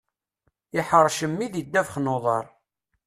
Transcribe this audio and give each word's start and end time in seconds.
Iḥrec 0.79 1.19
mmi 1.29 1.47
di 1.53 1.63
ddabex 1.65 1.93
n 1.99 2.11
uḍar. 2.15 2.45